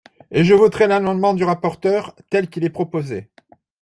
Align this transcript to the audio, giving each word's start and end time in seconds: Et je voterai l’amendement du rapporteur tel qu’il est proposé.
Et 0.31 0.43
je 0.43 0.55
voterai 0.55 0.87
l’amendement 0.87 1.35
du 1.35 1.43
rapporteur 1.43 2.15
tel 2.31 2.49
qu’il 2.49 2.63
est 2.63 2.71
proposé. 2.71 3.27